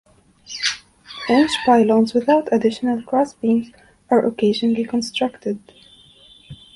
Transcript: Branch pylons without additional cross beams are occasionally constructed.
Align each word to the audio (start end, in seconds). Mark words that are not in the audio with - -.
Branch 1.27 1.51
pylons 1.63 2.15
without 2.15 2.51
additional 2.51 3.03
cross 3.03 3.35
beams 3.35 3.69
are 4.09 4.25
occasionally 4.25 4.83
constructed. 4.83 5.59